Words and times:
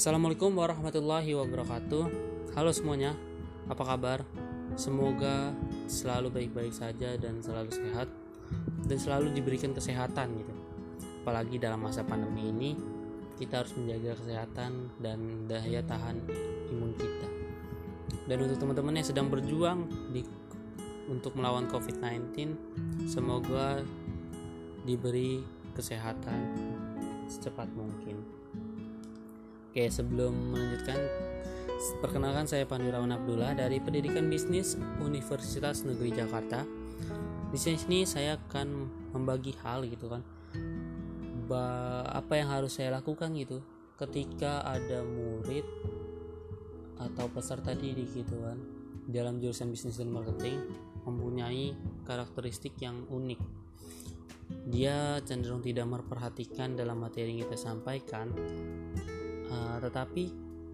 Assalamualaikum 0.00 0.56
warahmatullahi 0.56 1.36
wabarakatuh. 1.36 2.04
Halo 2.56 2.72
semuanya, 2.72 3.12
apa 3.68 3.84
kabar? 3.84 4.24
Semoga 4.72 5.52
selalu 5.92 6.32
baik-baik 6.32 6.72
saja 6.72 7.20
dan 7.20 7.44
selalu 7.44 7.68
sehat 7.68 8.08
dan 8.88 8.96
selalu 8.96 9.28
diberikan 9.36 9.76
kesehatan 9.76 10.40
gitu. 10.40 10.56
Apalagi 11.20 11.60
dalam 11.60 11.84
masa 11.84 12.00
pandemi 12.00 12.48
ini, 12.48 12.80
kita 13.36 13.60
harus 13.60 13.76
menjaga 13.76 14.16
kesehatan 14.24 14.88
dan 15.04 15.44
daya 15.44 15.84
tahan 15.84 16.16
imun 16.72 16.96
kita. 16.96 17.28
Dan 18.24 18.48
untuk 18.48 18.56
teman-teman 18.56 18.96
yang 18.96 19.04
sedang 19.04 19.28
berjuang 19.28 19.84
di 20.16 20.24
untuk 21.12 21.36
melawan 21.36 21.68
COVID-19, 21.68 22.56
semoga 23.04 23.84
diberi 24.88 25.44
kesehatan 25.76 26.56
secepat 27.28 27.68
mungkin. 27.76 28.39
Oke, 29.70 29.86
sebelum 29.86 30.50
melanjutkan, 30.50 30.98
perkenalkan 32.02 32.42
saya 32.42 32.66
Pandirawan 32.66 33.14
Abdullah 33.14 33.54
dari 33.54 33.78
Pendidikan 33.78 34.26
Bisnis 34.26 34.74
Universitas 34.98 35.86
Negeri 35.86 36.10
Jakarta. 36.10 36.66
Di 37.54 37.54
sini 37.54 38.02
saya 38.02 38.34
akan 38.34 38.90
membagi 39.14 39.54
hal 39.62 39.86
gitu 39.86 40.10
kan, 40.10 40.26
apa 42.02 42.34
yang 42.34 42.50
harus 42.50 42.82
saya 42.82 42.98
lakukan 42.98 43.30
gitu 43.38 43.62
ketika 43.94 44.66
ada 44.66 45.06
murid 45.06 45.62
atau 46.98 47.30
peserta 47.30 47.70
didik 47.70 48.10
gitu 48.10 48.42
kan 48.42 48.58
dalam 49.06 49.38
jurusan 49.38 49.70
bisnis 49.70 50.02
dan 50.02 50.10
marketing 50.10 50.66
mempunyai 51.06 51.78
karakteristik 52.10 52.74
yang 52.82 53.06
unik. 53.06 53.38
Dia 54.66 55.22
cenderung 55.22 55.62
tidak 55.62 55.86
memperhatikan 55.86 56.74
dalam 56.74 56.98
materi 56.98 57.38
yang 57.38 57.46
kita 57.46 57.54
sampaikan 57.54 58.34
uh, 59.50 59.76
tetapi 59.82 60.30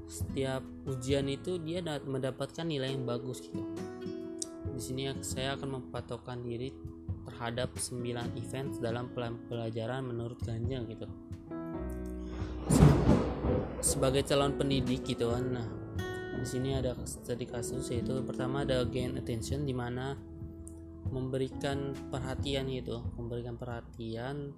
setiap 0.07 0.63
ujian 0.87 1.27
itu 1.27 1.59
dia 1.59 1.83
mendapatkan 1.83 2.63
nilai 2.63 2.95
yang 2.95 3.03
bagus 3.03 3.43
gitu. 3.43 3.67
Di 4.77 4.81
sini 4.81 5.11
saya 5.25 5.59
akan 5.59 5.83
mempatokkan 5.83 6.47
diri 6.47 6.71
terhadap 7.27 7.75
9 7.75 8.39
event 8.39 8.71
dalam 8.79 9.11
pelajaran 9.51 10.07
menurut 10.07 10.39
Ganjang 10.47 10.87
gitu. 10.87 11.09
Sebagai 13.83 14.23
calon 14.27 14.55
pendidik 14.55 15.03
gitu 15.07 15.31
kan 15.31 15.45
nah 15.51 15.69
di 16.37 16.45
sini 16.45 16.79
ada 16.79 16.95
studi 17.09 17.49
kasus 17.49 17.91
yaitu 17.91 18.23
pertama 18.23 18.63
ada 18.63 18.85
gain 18.87 19.17
attention 19.19 19.65
di 19.65 19.73
mana 19.73 20.15
memberikan 21.11 21.97
perhatian 22.13 22.69
gitu 22.71 23.03
memberikan 23.17 23.57
perhatian 23.57 24.55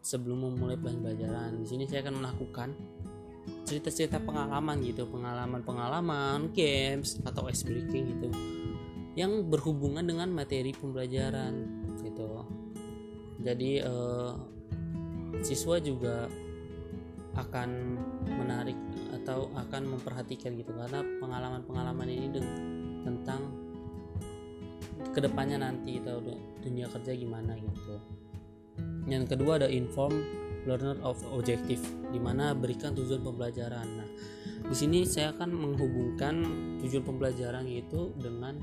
sebelum 0.00 0.48
memulai 0.48 0.76
pembelajaran. 0.80 1.60
Di 1.60 1.66
sini 1.68 1.84
saya 1.88 2.06
akan 2.08 2.16
melakukan 2.24 2.68
cerita-cerita 3.70 4.18
pengalaman 4.18 4.82
gitu 4.82 5.06
pengalaman-pengalaman 5.06 6.50
games 6.50 7.22
atau 7.22 7.46
ice 7.46 7.62
breaking 7.62 8.18
gitu 8.18 8.28
yang 9.14 9.46
berhubungan 9.46 10.02
dengan 10.02 10.30
materi 10.34 10.74
pembelajaran 10.74 11.54
gitu. 12.02 12.42
Jadi 13.40 13.78
eh, 13.78 14.32
siswa 15.46 15.78
juga 15.78 16.26
akan 17.38 17.70
menarik 18.26 18.74
atau 19.22 19.54
akan 19.54 19.96
memperhatikan 19.96 20.58
gitu 20.58 20.74
karena 20.74 21.06
pengalaman-pengalaman 21.22 22.08
ini 22.10 22.28
tentang 23.06 23.40
ke 25.14 25.22
depannya 25.22 25.62
nanti 25.62 26.02
atau 26.02 26.18
dunia 26.58 26.90
kerja 26.90 27.14
gimana 27.14 27.54
gitu. 27.54 27.96
Yang 29.06 29.34
kedua 29.34 29.62
ada 29.62 29.68
inform 29.70 30.18
learner 30.68 30.96
of 31.04 31.20
objective 31.32 31.80
di 32.10 32.18
mana 32.20 32.52
berikan 32.52 32.92
tujuan 32.92 33.22
pembelajaran. 33.24 33.86
Nah 33.86 34.08
di 34.66 34.76
sini 34.76 35.08
saya 35.08 35.32
akan 35.32 35.50
menghubungkan 35.56 36.34
tujuan 36.84 37.04
pembelajaran 37.04 37.64
itu 37.64 38.12
dengan 38.20 38.60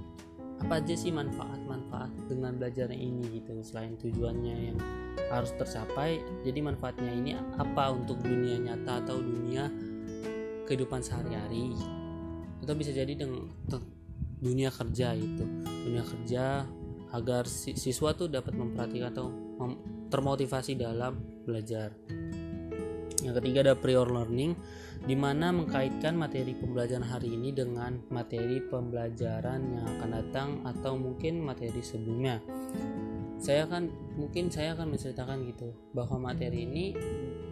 apa 0.58 0.82
aja 0.82 0.98
sih 0.98 1.14
manfaat-manfaat 1.14 2.10
dengan 2.26 2.58
belajarnya 2.58 2.98
ini 2.98 3.42
gitu 3.42 3.62
selain 3.62 3.94
tujuannya 3.94 4.56
yang 4.74 4.78
harus 5.30 5.54
tercapai 5.54 6.18
jadi 6.42 6.66
manfaatnya 6.66 7.14
ini 7.14 7.38
apa 7.38 7.94
untuk 7.94 8.18
dunia 8.26 8.58
nyata 8.58 9.06
atau 9.06 9.22
dunia 9.22 9.70
kehidupan 10.66 11.02
sehari-hari? 11.02 11.78
Atau 12.62 12.74
bisa 12.74 12.92
jadi 12.92 13.14
dengan 13.14 13.48
dunia 14.38 14.70
kerja 14.70 15.18
itu 15.18 15.46
dunia 15.66 16.04
kerja 16.06 16.68
agar 17.18 17.50
siswa 17.50 18.14
tuh 18.14 18.30
dapat 18.30 18.54
memperhatikan 18.54 19.10
atau 19.10 19.28
termotivasi 20.14 20.78
dalam 20.78 21.18
belajar. 21.44 21.92
Yang 23.26 23.34
ketiga 23.42 23.60
ada 23.66 23.76
prior 23.76 24.06
learning 24.06 24.54
di 25.04 25.18
mana 25.18 25.50
mengkaitkan 25.50 26.14
materi 26.14 26.54
pembelajaran 26.54 27.06
hari 27.06 27.34
ini 27.34 27.50
dengan 27.50 27.98
materi 28.14 28.62
pembelajaran 28.62 29.62
yang 29.74 29.86
akan 29.98 30.10
datang 30.14 30.50
atau 30.64 30.94
mungkin 30.96 31.42
materi 31.42 31.82
sebelumnya. 31.82 32.38
Saya 33.38 33.70
akan 33.70 33.90
mungkin 34.18 34.50
saya 34.50 34.74
akan 34.74 34.94
menceritakan 34.94 35.46
gitu 35.50 35.74
bahwa 35.94 36.34
materi 36.34 36.66
ini 36.66 36.94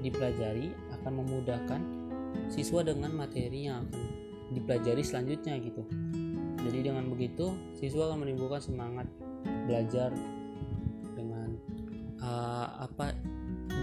dipelajari 0.01 0.69
akan 1.01 1.11
memudahkan 1.21 1.81
siswa 2.49 2.81
dengan 2.85 3.13
materi 3.13 3.69
yang 3.69 3.85
akan 3.89 4.01
dipelajari 4.53 5.01
selanjutnya 5.01 5.57
gitu. 5.61 5.81
Jadi 6.65 6.79
dengan 6.81 7.09
begitu 7.09 7.53
siswa 7.77 8.09
akan 8.09 8.25
menimbulkan 8.25 8.61
semangat 8.61 9.05
belajar 9.65 10.11
uh, 12.25 12.67
apa 12.89 13.13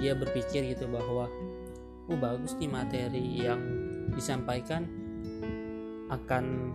dia 0.03 0.19
berpikir 0.19 0.75
gitu 0.75 0.91
bahwa 0.91 1.31
oh 2.11 2.19
bagus 2.19 2.59
nih 2.59 2.71
materi 2.71 3.25
yang 3.39 3.61
disampaikan 4.12 4.84
akan 6.11 6.75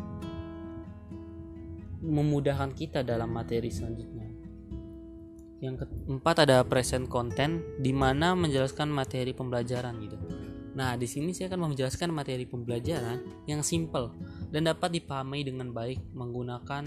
memudahkan 2.02 2.72
kita 2.74 3.04
dalam 3.04 3.30
materi 3.30 3.68
selanjutnya. 3.70 4.26
Yang 5.58 5.90
keempat 5.90 6.46
ada 6.46 6.62
present 6.62 7.10
content 7.10 7.62
di 7.82 7.90
mana 7.90 8.38
menjelaskan 8.38 8.94
materi 8.94 9.34
pembelajaran 9.34 9.98
gitu. 10.06 10.18
Nah, 10.78 10.94
di 10.94 11.10
sini 11.10 11.34
saya 11.34 11.50
akan 11.50 11.74
menjelaskan 11.74 12.14
materi 12.14 12.46
pembelajaran 12.46 13.50
yang 13.50 13.66
simple 13.66 14.14
dan 14.54 14.70
dapat 14.70 15.02
dipahami 15.02 15.42
dengan 15.42 15.74
baik 15.74 15.98
menggunakan 16.14 16.86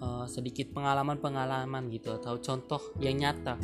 uh, 0.00 0.26
sedikit 0.28 0.72
pengalaman-pengalaman 0.72 1.88
gitu 1.92 2.12
atau 2.16 2.38
contoh 2.40 2.80
yang 3.00 3.16
nyata 3.20 3.56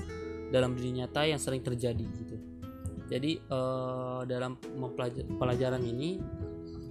dalam 0.52 0.76
dunia 0.76 1.04
nyata 1.04 1.24
yang 1.24 1.40
sering 1.40 1.64
terjadi 1.64 2.04
gitu. 2.04 2.36
Jadi 3.08 3.40
uh, 3.52 4.24
dalam 4.24 4.56
pelajaran 5.36 5.82
ini 5.84 6.20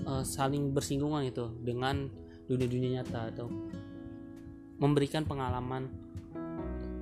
uh, 0.05 0.21
saling 0.21 0.73
bersinggungan 0.73 1.25
itu 1.25 1.49
dengan 1.61 2.09
dunia-dunia 2.45 3.01
nyata 3.01 3.31
atau 3.33 3.47
memberikan 4.81 5.25
pengalaman 5.25 5.89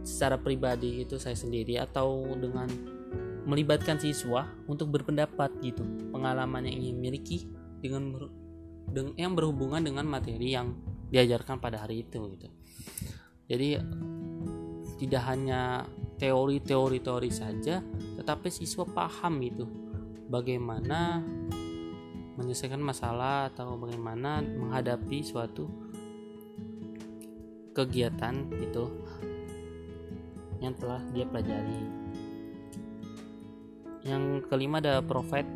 secara 0.04 0.40
pribadi 0.40 1.04
itu 1.04 1.16
saya 1.20 1.36
sendiri 1.36 1.80
atau 1.80 2.28
dengan 2.40 2.68
melibatkan 3.48 3.98
siswa 3.98 4.46
untuk 4.68 4.92
berpendapat 4.94 5.50
gitu 5.64 5.82
pengalaman 6.12 6.68
yang 6.68 6.76
ingin 6.76 6.98
miliki 7.00 7.38
dengan 7.80 8.30
dengan 8.92 9.16
yang 9.16 9.34
berhubungan 9.34 9.82
dengan 9.82 10.06
materi 10.06 10.54
yang 10.54 10.76
diajarkan 11.10 11.58
pada 11.58 11.84
hari 11.84 12.06
itu 12.06 12.22
gitu. 12.38 12.48
Jadi 13.50 13.82
tidak 15.00 15.24
hanya 15.26 15.88
teori-teori 16.20 17.00
teori 17.00 17.32
saja 17.32 17.80
tetapi 18.20 18.52
siswa 18.52 18.84
paham 18.84 19.40
gitu 19.40 19.64
bagaimana 20.28 21.24
menyelesaikan 22.36 22.84
masalah 22.84 23.48
atau 23.52 23.80
bagaimana 23.80 24.44
menghadapi 24.44 25.24
suatu 25.24 25.72
kegiatan 27.72 28.52
itu 28.60 28.86
yang 30.60 30.76
telah 30.76 31.00
dia 31.16 31.24
pelajari. 31.24 31.80
Yang 34.04 34.24
kelima 34.52 34.84
ada 34.84 35.00
profit 35.00 35.48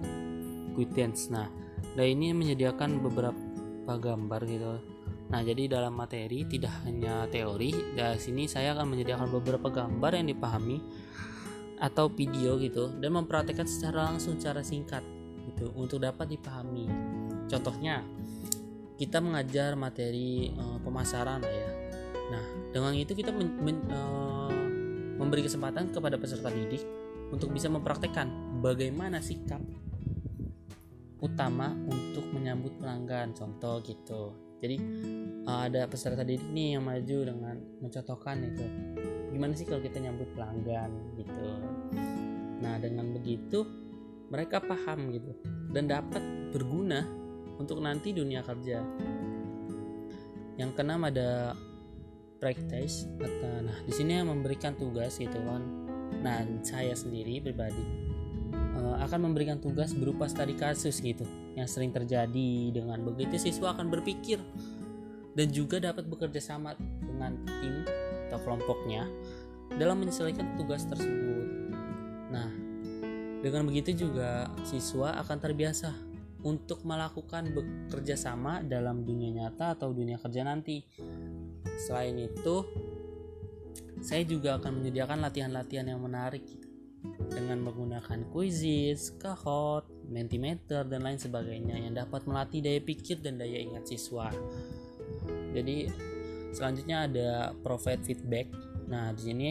guidance 0.73 1.29
nah 1.29 1.47
nah 1.93 2.05
ini 2.07 2.33
menyediakan 2.33 3.03
beberapa 3.03 3.93
gambar 3.99 4.41
gitu 4.49 4.92
Nah, 5.33 5.41
jadi 5.41 5.65
dalam 5.65 5.97
materi 5.97 6.45
tidak 6.45 6.85
hanya 6.85 7.25
teori, 7.25 7.73
dari 7.97 8.21
sini 8.21 8.45
saya 8.45 8.77
akan 8.77 8.93
menyediakan 8.93 9.33
beberapa 9.33 9.73
gambar 9.73 10.21
yang 10.21 10.29
dipahami 10.29 10.77
atau 11.81 12.05
video 12.13 12.61
gitu 12.61 12.93
dan 13.01 13.17
mempraktekkan 13.17 13.65
secara 13.65 14.13
langsung 14.13 14.37
secara 14.37 14.61
singkat 14.61 15.01
gitu 15.49 15.73
untuk 15.73 16.05
dapat 16.05 16.37
dipahami. 16.37 16.85
Contohnya, 17.49 18.05
kita 19.01 19.17
mengajar 19.25 19.73
materi 19.73 20.53
uh, 20.53 20.77
pemasaran 20.85 21.41
ya. 21.41 21.69
Nah, 22.29 22.43
dengan 22.69 22.93
itu 22.93 23.17
kita 23.17 23.33
men, 23.33 23.57
men, 23.57 23.77
uh, 23.89 24.53
memberi 25.17 25.49
kesempatan 25.49 25.89
kepada 25.89 26.21
peserta 26.21 26.53
didik 26.53 26.85
untuk 27.33 27.49
bisa 27.49 27.73
mempraktekkan 27.73 28.61
bagaimana 28.61 29.17
sikap 29.17 29.65
utama 31.25 31.73
untuk 31.89 32.29
menyambut 32.29 32.77
pelanggan 32.77 33.33
contoh 33.33 33.81
gitu 33.81 34.42
jadi 34.63 34.79
uh, 35.43 35.67
ada 35.67 35.83
peserta 35.91 36.23
didik 36.23 36.47
nih 36.55 36.79
yang 36.79 36.87
maju 36.87 37.17
dengan 37.27 37.55
mencontohkan 37.83 38.39
itu. 38.47 38.63
Gimana 39.35 39.51
sih 39.59 39.67
kalau 39.67 39.83
kita 39.83 39.99
nyambut 39.99 40.31
pelanggan 40.31 40.91
gitu? 41.19 41.47
Nah 42.63 42.79
dengan 42.79 43.11
begitu 43.11 43.67
mereka 44.31 44.63
paham 44.63 45.11
gitu 45.11 45.35
dan 45.75 45.91
dapat 45.91 46.23
berguna 46.55 47.03
untuk 47.59 47.83
nanti 47.83 48.15
dunia 48.15 48.39
kerja. 48.39 48.79
Yang 50.55 50.71
keenam 50.79 51.03
ada 51.03 51.51
practice. 52.39 53.11
Atau 53.19 53.67
nah 53.67 53.77
di 53.83 53.91
sini 53.91 54.23
memberikan 54.23 54.79
tugas 54.79 55.19
gitu 55.19 55.43
kan. 55.43 55.59
Nah 56.23 56.39
saya 56.63 56.95
sendiri 56.95 57.43
pribadi 57.43 57.83
uh, 58.79 58.95
akan 59.03 59.27
memberikan 59.27 59.59
tugas 59.59 59.91
berupa 59.91 60.31
studi 60.31 60.55
kasus 60.55 61.03
gitu 61.03 61.27
yang 61.53 61.69
sering 61.69 61.93
terjadi 61.93 62.73
dengan 62.73 63.01
begitu 63.05 63.37
siswa 63.37 63.73
akan 63.77 63.93
berpikir 63.93 64.41
dan 65.33 65.47
juga 65.49 65.81
dapat 65.81 66.05
bekerja 66.09 66.41
sama 66.41 66.77
dengan 66.77 67.37
tim 67.45 67.85
atau 68.29 68.39
kelompoknya 68.41 69.05
dalam 69.77 70.01
menyelesaikan 70.01 70.57
tugas 70.57 70.85
tersebut. 70.85 71.45
Nah, 72.29 72.49
dengan 73.41 73.65
begitu 73.69 74.07
juga 74.07 74.49
siswa 74.65 75.17
akan 75.21 75.37
terbiasa 75.37 75.93
untuk 76.43 76.83
melakukan 76.83 77.49
bekerja 77.55 78.19
sama 78.19 78.61
dalam 78.61 79.07
dunia 79.07 79.31
nyata 79.31 79.79
atau 79.79 79.95
dunia 79.95 80.19
kerja 80.19 80.43
nanti. 80.43 80.83
Selain 81.79 82.13
itu, 82.19 82.55
saya 84.03 84.27
juga 84.27 84.59
akan 84.59 84.83
menyediakan 84.83 85.23
latihan-latihan 85.23 85.87
yang 85.87 86.03
menarik 86.03 86.43
dengan 87.31 87.63
menggunakan 87.63 88.27
quizzes, 88.31 89.15
kahot, 89.19 89.87
mentimeter, 90.13 90.85
dan 90.85 91.01
lain 91.01 91.17
sebagainya 91.17 91.75
yang 91.81 91.97
dapat 91.97 92.29
melatih 92.29 92.61
daya 92.61 92.79
pikir 92.79 93.19
dan 93.19 93.41
daya 93.41 93.57
ingat 93.57 93.89
siswa. 93.89 94.29
Jadi 95.57 95.89
selanjutnya 96.53 97.09
ada 97.09 97.29
provide 97.65 98.05
feedback. 98.05 98.47
Nah 98.85 99.09
di 99.17 99.21
sini 99.25 99.49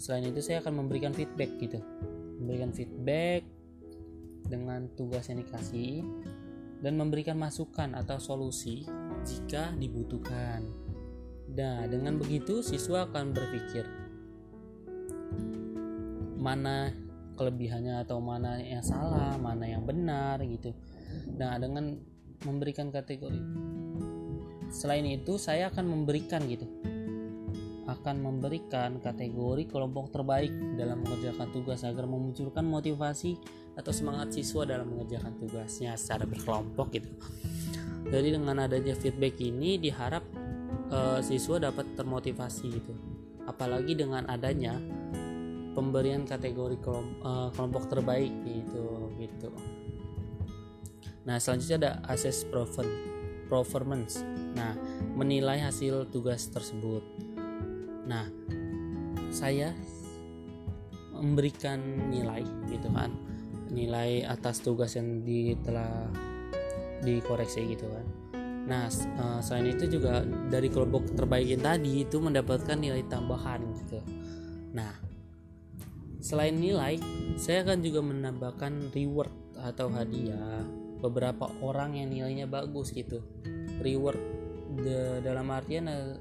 selain 0.00 0.32
itu 0.32 0.40
saya 0.40 0.64
akan 0.64 0.84
memberikan 0.84 1.12
feedback 1.12 1.52
gitu, 1.60 1.78
memberikan 2.40 2.72
feedback 2.72 3.44
dengan 4.48 4.88
tugas 4.96 5.28
yang 5.28 5.44
dikasih 5.44 6.04
dan 6.84 7.00
memberikan 7.00 7.40
masukan 7.40 7.96
atau 7.96 8.20
solusi 8.20 8.84
jika 9.24 9.72
dibutuhkan. 9.80 10.64
Nah, 11.54 11.86
dengan 11.86 12.18
begitu 12.18 12.60
siswa 12.60 13.08
akan 13.08 13.32
berpikir 13.32 13.86
mana 16.36 16.92
kelebihannya 17.34 18.02
atau 18.06 18.18
mana 18.18 18.58
yang 18.62 18.82
salah, 18.82 19.36
mana 19.36 19.68
yang 19.68 19.82
benar 19.84 20.40
gitu. 20.46 20.74
Nah, 21.38 21.58
dengan 21.58 21.98
memberikan 22.42 22.90
kategori 22.90 23.40
selain 24.74 25.06
itu 25.06 25.38
saya 25.38 25.70
akan 25.70 25.86
memberikan 25.86 26.42
gitu 26.50 26.66
akan 27.84 28.16
memberikan 28.20 28.96
kategori 29.00 29.68
kelompok 29.68 30.08
terbaik 30.08 30.50
dalam 30.76 31.04
mengerjakan 31.04 31.48
tugas 31.52 31.84
agar 31.84 32.08
memunculkan 32.08 32.64
motivasi 32.64 33.36
atau 33.76 33.92
semangat 33.92 34.32
siswa 34.32 34.64
dalam 34.64 34.88
mengerjakan 34.88 35.36
tugasnya 35.36 35.92
secara 36.00 36.24
berkelompok 36.24 36.96
gitu. 36.96 37.10
Jadi 38.08 38.28
dengan 38.40 38.64
adanya 38.64 38.94
feedback 38.96 39.36
ini 39.40 39.76
diharap 39.76 40.24
uh, 40.92 41.20
siswa 41.20 41.60
dapat 41.60 41.92
termotivasi 41.96 42.64
gitu. 42.72 42.92
Apalagi 43.44 43.92
dengan 43.92 44.24
adanya 44.32 44.80
pemberian 45.74 46.22
kategori 46.24 46.78
kelompok, 46.80 47.18
uh, 47.26 47.48
kelompok 47.52 47.90
terbaik 47.90 48.32
gitu 48.46 49.10
gitu. 49.18 49.50
Nah, 51.24 51.40
selanjutnya 51.40 51.76
ada 51.80 51.92
assess 52.12 52.44
performance. 53.48 54.20
Nah, 54.54 54.76
menilai 55.16 55.60
hasil 55.60 56.12
tugas 56.12 56.46
tersebut. 56.52 57.00
Nah, 58.04 58.28
saya 59.32 59.72
memberikan 61.16 61.80
nilai 62.12 62.44
gitu 62.68 62.92
kan. 62.92 63.10
Nilai 63.72 64.22
atas 64.28 64.60
tugas 64.60 64.94
yang 64.94 65.24
di, 65.24 65.56
telah 65.64 66.06
dikoreksi 67.00 67.72
gitu 67.72 67.88
kan. 67.88 68.06
Nah, 68.64 68.88
uh, 69.20 69.40
selain 69.44 69.76
itu 69.76 70.00
juga 70.00 70.24
dari 70.48 70.72
kelompok 70.72 71.12
terbaik 71.16 71.56
yang 71.56 71.64
tadi 71.64 72.04
itu 72.04 72.16
mendapatkan 72.20 72.76
nilai 72.76 73.04
tambahan 73.08 73.60
gitu. 73.80 74.00
Nah, 74.72 74.92
selain 76.24 76.56
nilai, 76.56 76.96
saya 77.36 77.60
akan 77.68 77.84
juga 77.84 78.00
menambahkan 78.00 78.96
reward 78.96 79.28
atau 79.60 79.92
hadiah. 79.92 80.64
Beberapa 81.04 81.52
orang 81.60 82.00
yang 82.00 82.08
nilainya 82.08 82.48
bagus 82.48 82.88
gitu. 82.96 83.20
Reward 83.84 84.16
de, 84.80 85.20
dalam 85.20 85.52
artian 85.52 85.84
uh, 85.84 86.16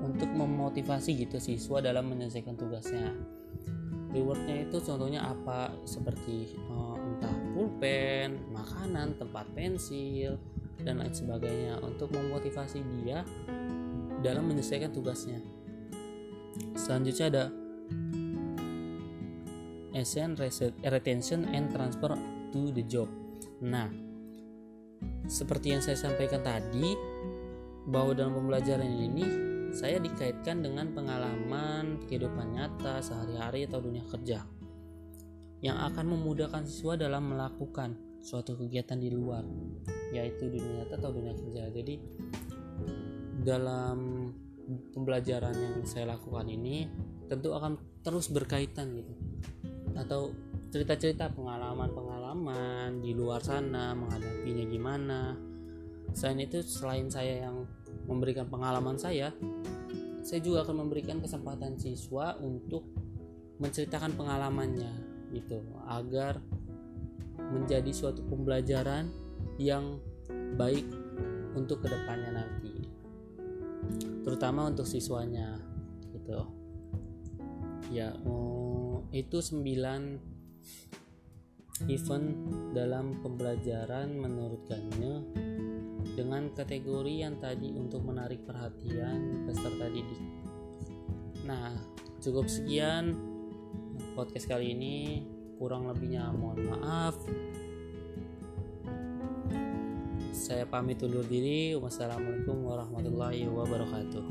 untuk 0.00 0.32
memotivasi 0.32 1.20
gitu 1.20 1.36
siswa 1.36 1.84
dalam 1.84 2.08
menyelesaikan 2.08 2.56
tugasnya. 2.56 3.12
Rewardnya 4.16 4.64
itu 4.64 4.80
contohnya 4.80 5.28
apa? 5.28 5.68
Seperti 5.84 6.56
uh, 6.72 6.96
entah 6.96 7.36
pulpen 7.52 8.40
makanan 8.56 9.20
tempat 9.20 9.44
pensil 9.52 10.40
dan 10.80 11.04
lain 11.04 11.12
sebagainya. 11.12 11.76
Untuk 11.84 12.08
memotivasi 12.08 12.80
dia 13.04 13.20
dalam 14.24 14.48
menyelesaikan 14.48 14.96
tugasnya. 14.96 15.44
Selanjutnya 16.72 17.28
ada 17.28 17.44
essence 19.96 20.36
retention 20.84 21.48
and 21.56 21.72
transfer 21.72 22.12
to 22.52 22.68
the 22.76 22.84
job. 22.84 23.08
Nah 23.64 23.88
seperti 25.26 25.72
yang 25.72 25.82
saya 25.82 25.96
sampaikan 25.96 26.44
tadi 26.44 26.92
bahwa 27.88 28.12
dalam 28.12 28.36
pembelajaran 28.36 28.86
ini 28.86 29.24
saya 29.74 30.00
dikaitkan 30.00 30.62
dengan 30.64 30.94
pengalaman 30.94 32.00
kehidupan 32.06 32.56
nyata 32.56 33.02
sehari-hari 33.02 33.68
atau 33.68 33.82
dunia 33.82 34.04
kerja 34.08 34.40
yang 35.60 35.76
akan 35.82 36.16
memudahkan 36.16 36.64
siswa 36.68 36.94
dalam 36.94 37.32
melakukan 37.32 37.96
suatu 38.22 38.56
kegiatan 38.56 38.98
di 38.98 39.10
luar 39.10 39.44
yaitu 40.14 40.48
dunia 40.48 40.82
nyata 40.82 40.94
atau 40.98 41.10
dunia 41.12 41.34
kerja. 41.34 41.68
Jadi 41.70 41.94
dalam 43.42 44.30
pembelajaran 44.94 45.54
yang 45.54 45.74
saya 45.86 46.16
lakukan 46.16 46.46
ini 46.50 46.90
tentu 47.30 47.54
akan 47.54 47.78
terus 48.02 48.30
berkaitan 48.30 48.94
gitu 48.94 49.14
atau 49.96 50.32
cerita-cerita 50.70 51.32
pengalaman-pengalaman 51.32 53.00
di 53.00 53.16
luar 53.16 53.40
sana 53.40 53.96
menghadapinya 53.96 54.64
gimana. 54.68 55.20
Selain 56.12 56.40
itu 56.44 56.60
selain 56.62 57.08
saya 57.08 57.48
yang 57.48 57.66
memberikan 58.06 58.46
pengalaman 58.46 58.94
saya 58.96 59.34
saya 60.26 60.42
juga 60.42 60.66
akan 60.66 60.82
memberikan 60.82 61.22
kesempatan 61.22 61.78
siswa 61.78 62.34
untuk 62.42 62.82
menceritakan 63.62 64.18
pengalamannya 64.18 64.90
gitu. 65.30 65.62
Agar 65.86 66.42
menjadi 67.38 67.94
suatu 67.94 68.26
pembelajaran 68.26 69.06
yang 69.62 70.02
baik 70.58 70.82
untuk 71.54 71.78
ke 71.78 71.94
depannya 71.94 72.42
nanti. 72.42 72.74
Terutama 74.26 74.66
untuk 74.66 74.82
siswanya 74.82 75.62
gitu. 76.10 76.42
Ya 77.94 78.10
oh, 78.26 78.85
itu 79.12 79.40
9 79.42 80.36
event 81.92 82.28
dalam 82.72 83.20
pembelajaran 83.20 84.16
menurut 84.16 84.64
Ganya 84.64 85.20
dengan 86.16 86.48
kategori 86.56 87.14
yang 87.28 87.36
tadi 87.36 87.76
untuk 87.76 88.00
menarik 88.08 88.40
perhatian 88.48 89.44
peserta 89.44 89.92
didik. 89.92 90.22
Nah, 91.44 91.76
cukup 92.24 92.48
sekian 92.48 93.12
podcast 94.16 94.48
kali 94.48 94.72
ini. 94.72 95.28
Kurang 95.56 95.88
lebihnya 95.88 96.32
mohon 96.36 96.68
maaf. 96.68 97.16
Saya 100.32 100.68
pamit 100.68 101.00
undur 101.00 101.24
diri. 101.24 101.72
Wassalamualaikum 101.76 102.60
warahmatullahi 102.64 103.48
wabarakatuh. 103.48 104.24